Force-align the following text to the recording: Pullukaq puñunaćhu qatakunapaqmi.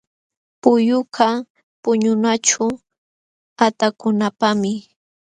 Pullukaq 0.61 1.45
puñunaćhu 1.81 2.65
qatakunapaqmi. 3.57 4.71